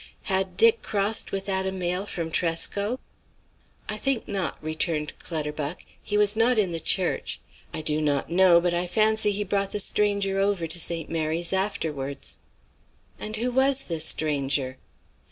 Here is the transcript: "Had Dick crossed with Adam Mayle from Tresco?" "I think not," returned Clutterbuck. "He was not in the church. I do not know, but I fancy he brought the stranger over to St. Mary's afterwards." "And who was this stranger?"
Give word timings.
"Had 0.23 0.57
Dick 0.57 0.81
crossed 0.81 1.31
with 1.31 1.47
Adam 1.47 1.77
Mayle 1.77 2.07
from 2.07 2.31
Tresco?" 2.31 2.99
"I 3.87 3.97
think 3.97 4.27
not," 4.27 4.57
returned 4.59 5.13
Clutterbuck. 5.19 5.83
"He 6.01 6.17
was 6.17 6.35
not 6.35 6.57
in 6.57 6.71
the 6.71 6.79
church. 6.79 7.39
I 7.71 7.81
do 7.83 8.01
not 8.01 8.27
know, 8.31 8.59
but 8.59 8.73
I 8.73 8.87
fancy 8.87 9.31
he 9.31 9.43
brought 9.43 9.69
the 9.73 9.79
stranger 9.79 10.39
over 10.39 10.65
to 10.65 10.79
St. 10.79 11.07
Mary's 11.07 11.53
afterwards." 11.53 12.39
"And 13.19 13.35
who 13.35 13.51
was 13.51 13.83
this 13.83 14.05
stranger?" 14.05 14.79